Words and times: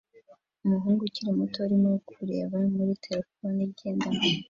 Umuhungu 0.65 1.01
ukiri 1.03 1.31
muto 1.39 1.57
arimo 1.65 1.89
kureba 2.09 2.57
muri 2.75 2.93
terefone 3.05 3.59
igendanwa 3.69 4.21